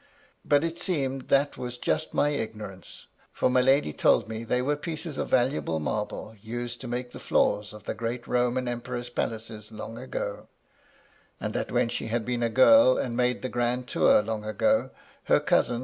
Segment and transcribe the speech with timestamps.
[0.43, 4.75] But it seems that was just my ignorance; for my lady told me they were
[4.75, 9.71] pieces of valuable marble, used to make the floors of the great Roman emperors' palaces
[9.71, 10.47] long ago;
[11.39, 14.89] and that when she had been a girl, and made the grand tour long ago,
[15.25, 15.79] her cousin.